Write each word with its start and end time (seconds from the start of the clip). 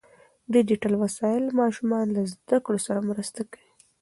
ډیجیټل 0.53 0.93
وسایل 1.03 1.43
ماشومان 1.61 2.05
له 2.15 2.21
زده 2.33 2.57
کړو 2.65 2.79
سره 2.87 2.99
مرسته 3.09 3.41
کوي. 3.51 3.69